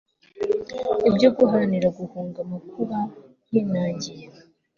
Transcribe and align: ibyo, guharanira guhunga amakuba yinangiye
ibyo, 1.09 1.27
guharanira 1.37 1.87
guhunga 1.97 2.37
amakuba 2.45 2.97
yinangiye 3.51 4.25